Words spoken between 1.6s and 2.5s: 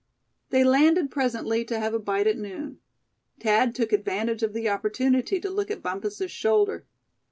to have a bite at